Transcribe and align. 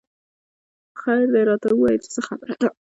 خېر 0.99 1.21
دۍ 1.33 1.43
راته 1.49 1.69
وويه 1.73 1.97
چې 2.03 2.09
څه 2.13 2.21
خبره 2.27 2.55
ده 2.61 2.69